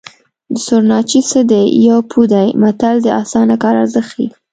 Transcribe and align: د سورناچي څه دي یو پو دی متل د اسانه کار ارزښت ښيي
د 0.51 0.55
سورناچي 0.65 1.21
څه 1.29 1.39
دي 1.51 1.63
یو 1.89 1.99
پو 2.09 2.19
دی 2.33 2.47
متل 2.61 2.95
د 3.03 3.07
اسانه 3.21 3.55
کار 3.63 3.75
ارزښت 3.83 4.09
ښيي 4.13 4.27